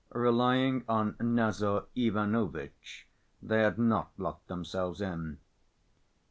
[0.15, 3.07] Relying on Nazar Ivanovitch,
[3.39, 5.37] they had not locked themselves in.